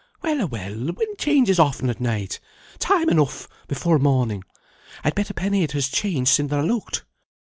[0.23, 2.39] "Well a well, wind changes often at night.
[2.79, 4.43] Time enough before morning.
[5.03, 7.05] I'd bet a penny it has changed sin' thou looked."